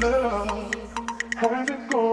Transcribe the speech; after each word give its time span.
love? 0.00 0.74
It 1.42 1.90
gone? 1.90 2.07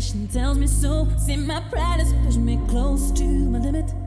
tells 0.00 0.58
me 0.58 0.68
so. 0.68 1.08
See, 1.18 1.36
my 1.36 1.60
pride 1.70 1.98
has 1.98 2.12
pushed 2.24 2.38
me 2.38 2.56
close 2.68 3.10
to 3.12 3.24
my 3.24 3.58
limit. 3.58 3.97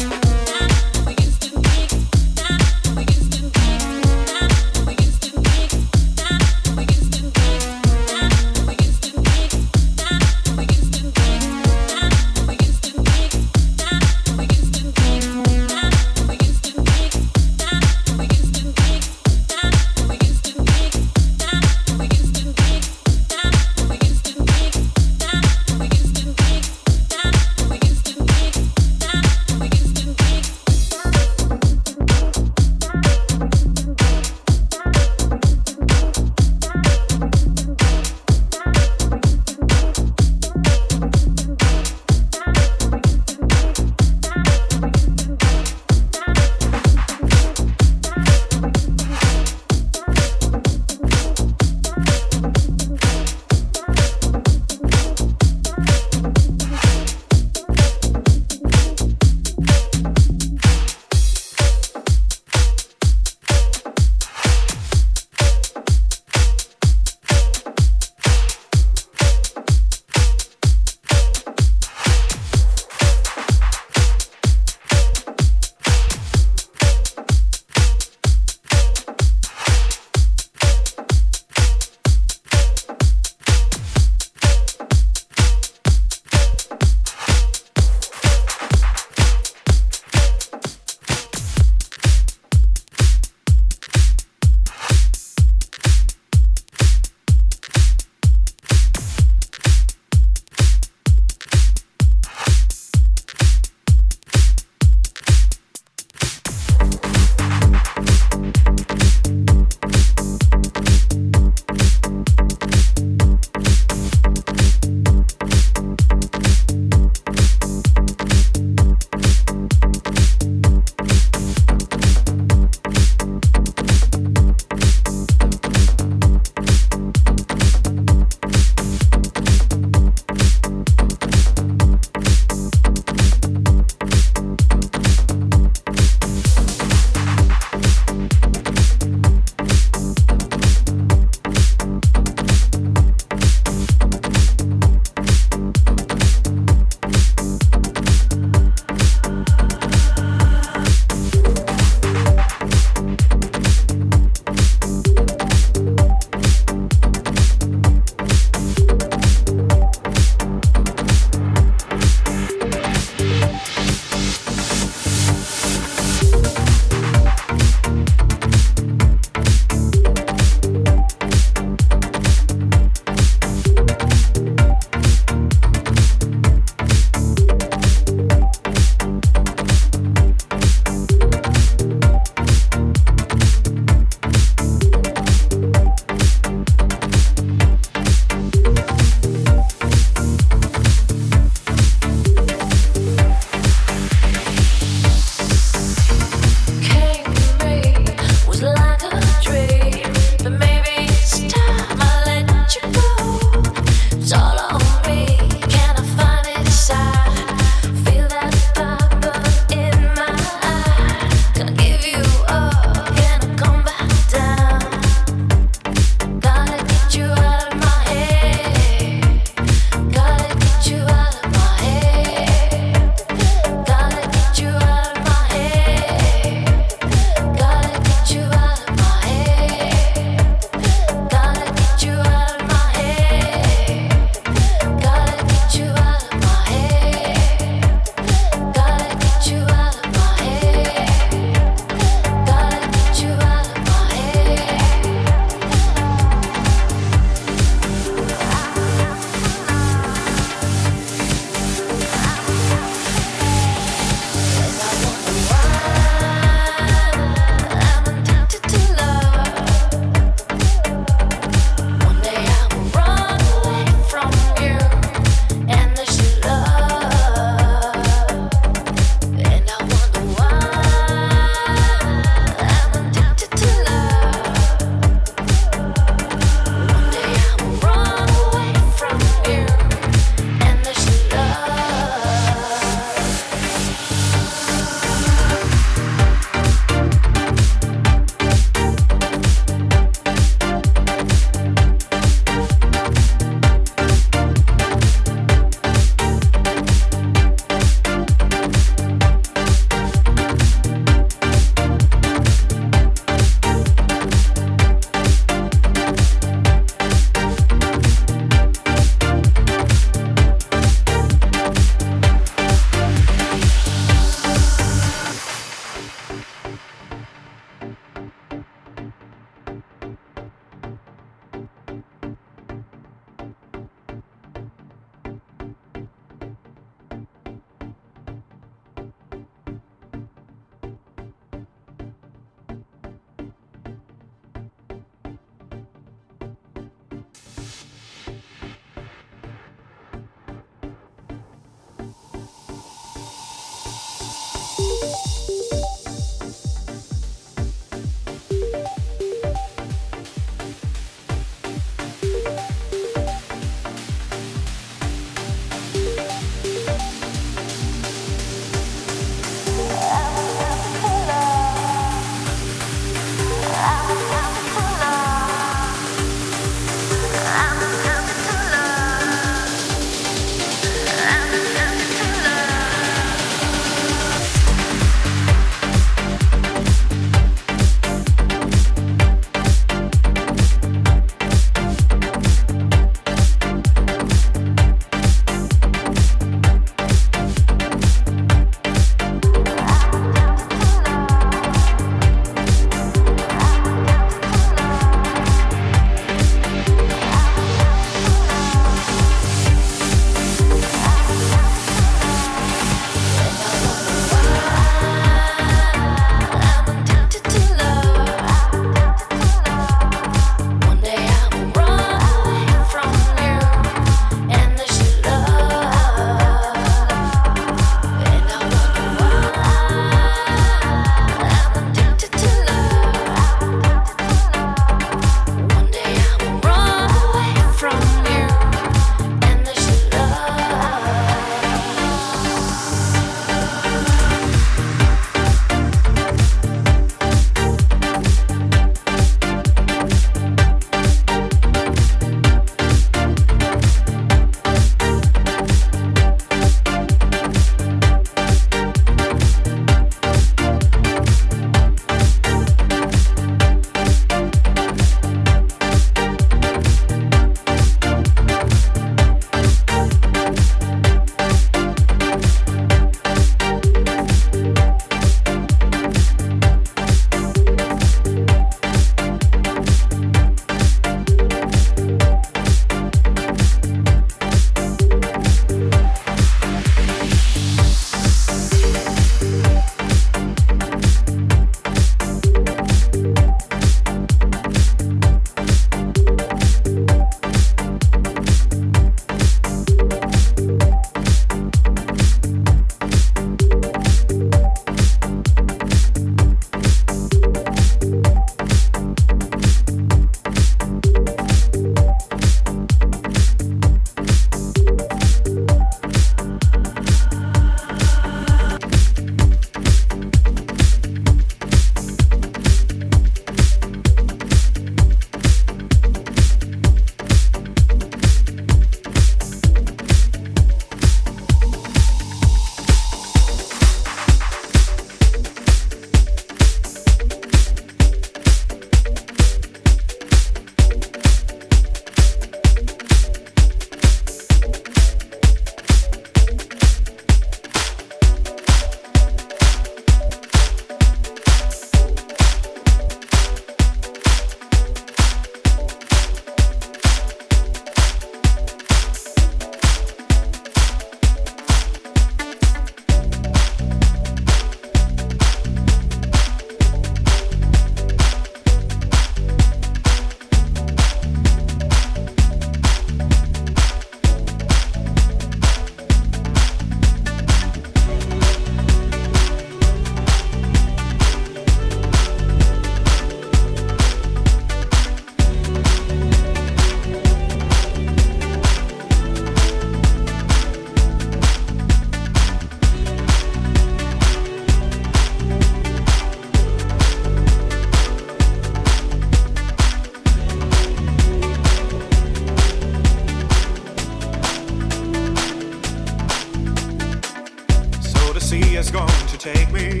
Take 599.38 599.72
me. 599.72 600.00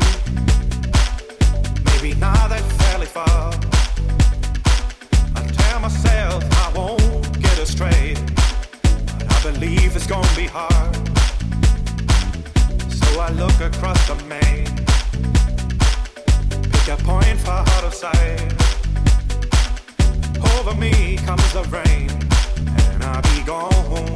Maybe 1.84 2.12
not 2.18 2.48
that 2.50 2.64
fairly 2.80 3.06
far. 3.06 3.52
I 5.36 5.40
tell 5.60 5.80
myself 5.80 6.42
I 6.64 6.72
won't 6.74 7.40
get 7.40 7.56
astray. 7.58 8.14
But 8.82 9.26
I 9.32 9.42
believe 9.42 9.94
it's 9.94 10.06
gonna 10.06 10.36
be 10.36 10.46
hard. 10.46 10.96
So 12.90 13.20
I 13.20 13.30
look 13.42 13.58
across 13.60 14.00
the 14.08 14.16
main. 14.34 14.66
Pick 16.72 16.88
a 16.88 16.96
point 17.10 17.38
for 17.44 17.60
out 17.74 17.84
of 17.84 17.94
sight. 17.94 18.52
Over 20.52 20.74
me 20.74 21.16
comes 21.28 21.52
the 21.52 21.64
rain, 21.78 22.10
and 22.92 23.04
I'll 23.04 23.22
be 23.34 23.40
gone 23.44 24.06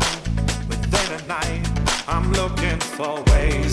within 0.69 1.09
a 1.19 1.23
night. 1.29 1.65
I'm 2.09 2.33
looking 2.33 2.81
for 2.97 3.23
ways. 3.31 3.73